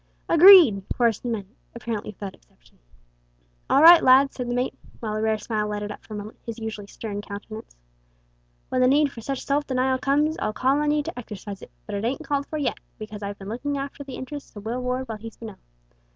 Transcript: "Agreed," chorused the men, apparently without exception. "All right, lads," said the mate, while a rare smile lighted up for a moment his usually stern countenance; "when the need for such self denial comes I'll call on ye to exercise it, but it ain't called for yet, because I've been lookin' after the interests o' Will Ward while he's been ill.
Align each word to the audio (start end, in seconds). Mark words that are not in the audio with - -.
"Agreed," 0.27 0.81
chorused 0.97 1.21
the 1.21 1.27
men, 1.29 1.53
apparently 1.75 2.09
without 2.09 2.33
exception. 2.33 2.79
"All 3.69 3.83
right, 3.83 4.01
lads," 4.03 4.33
said 4.33 4.49
the 4.49 4.53
mate, 4.55 4.73
while 4.99 5.15
a 5.15 5.21
rare 5.21 5.37
smile 5.37 5.67
lighted 5.67 5.91
up 5.91 6.03
for 6.03 6.15
a 6.15 6.17
moment 6.17 6.39
his 6.43 6.57
usually 6.57 6.87
stern 6.87 7.21
countenance; 7.21 7.75
"when 8.69 8.81
the 8.81 8.87
need 8.87 9.11
for 9.11 9.21
such 9.21 9.45
self 9.45 9.67
denial 9.67 9.99
comes 9.99 10.37
I'll 10.39 10.53
call 10.53 10.81
on 10.81 10.89
ye 10.89 11.03
to 11.03 11.19
exercise 11.19 11.61
it, 11.61 11.69
but 11.85 11.93
it 11.93 12.03
ain't 12.03 12.23
called 12.25 12.47
for 12.47 12.57
yet, 12.57 12.79
because 12.97 13.21
I've 13.21 13.37
been 13.37 13.47
lookin' 13.49 13.77
after 13.77 14.03
the 14.03 14.15
interests 14.15 14.57
o' 14.57 14.61
Will 14.61 14.81
Ward 14.81 15.07
while 15.07 15.19
he's 15.19 15.37
been 15.37 15.49
ill. 15.49 15.57